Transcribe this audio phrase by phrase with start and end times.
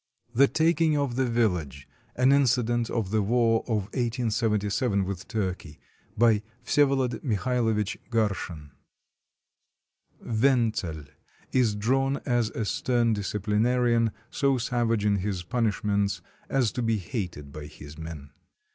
[0.33, 5.79] THE TAKING OF THE VILLAGE [An incident of the war of 1877 with Turkey]
[6.17, 8.71] BY VSYEVOLOD MIKHAILOVITCH GARSHIN
[10.25, 11.03] [Wentzel
[11.51, 17.51] is drawn as a stern disciplinarian, so savage in his punishments as to be hated
[17.51, 18.31] by his men.